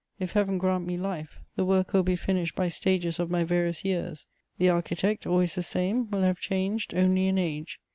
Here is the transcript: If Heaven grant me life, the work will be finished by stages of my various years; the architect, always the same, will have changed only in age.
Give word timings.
If 0.19 0.31
Heaven 0.31 0.57
grant 0.57 0.87
me 0.87 0.97
life, 0.97 1.37
the 1.55 1.63
work 1.63 1.93
will 1.93 2.01
be 2.01 2.15
finished 2.15 2.55
by 2.55 2.69
stages 2.69 3.19
of 3.19 3.29
my 3.29 3.43
various 3.43 3.85
years; 3.85 4.25
the 4.57 4.67
architect, 4.67 5.27
always 5.27 5.53
the 5.53 5.61
same, 5.61 6.09
will 6.09 6.23
have 6.23 6.39
changed 6.39 6.95
only 6.95 7.27
in 7.27 7.37
age. 7.37 7.79